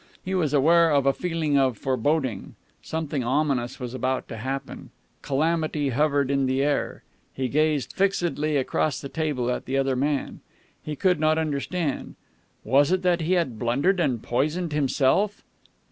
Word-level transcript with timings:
He 0.25 0.33
was 0.33 0.51
aware 0.51 0.89
of 0.89 1.05
a 1.05 1.13
feeling 1.13 1.59
of 1.59 1.77
foreboding. 1.77 2.55
Something 2.81 3.23
ominous 3.23 3.79
was 3.79 3.93
about 3.93 4.27
to 4.29 4.37
happen. 4.37 4.89
Calamity 5.21 5.89
hovered 5.89 6.31
in 6.31 6.47
the 6.47 6.63
air. 6.63 7.03
He 7.35 7.47
gazed 7.47 7.93
fixedly 7.93 8.57
across 8.57 8.99
the 8.99 9.09
table 9.09 9.51
at 9.51 9.65
the 9.65 9.77
other 9.77 9.95
man. 9.95 10.39
He 10.81 10.95
could 10.95 11.19
not 11.19 11.37
understand. 11.37 12.15
Was 12.63 12.91
it 12.91 13.03
that 13.03 13.21
he 13.21 13.33
had 13.33 13.59
blundered 13.59 13.99
and 13.99 14.23
poisoned 14.23 14.73
himself? 14.73 15.43